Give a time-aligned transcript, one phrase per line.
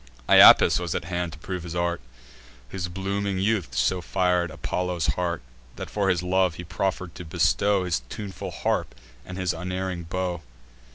[0.27, 2.01] Iapis was at hand to prove his art,
[2.69, 5.43] Whose blooming youth so fir'd Apollo's heart,
[5.75, 10.41] That, for his love, he proffer'd to bestow His tuneful harp and his unerring bow.